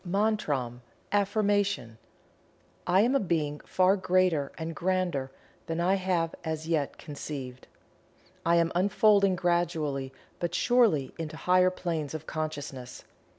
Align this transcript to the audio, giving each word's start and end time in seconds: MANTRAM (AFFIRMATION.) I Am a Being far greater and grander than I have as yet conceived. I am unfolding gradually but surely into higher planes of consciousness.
MANTRAM 0.03 0.81
(AFFIRMATION.) 1.11 1.99
I 2.87 3.01
Am 3.01 3.13
a 3.13 3.19
Being 3.19 3.59
far 3.59 3.95
greater 3.95 4.51
and 4.57 4.75
grander 4.75 5.29
than 5.67 5.79
I 5.79 5.93
have 5.93 6.33
as 6.43 6.67
yet 6.67 6.97
conceived. 6.97 7.67
I 8.43 8.55
am 8.55 8.71
unfolding 8.73 9.35
gradually 9.35 10.11
but 10.39 10.55
surely 10.55 11.13
into 11.19 11.37
higher 11.37 11.69
planes 11.69 12.15
of 12.15 12.25
consciousness. 12.25 13.03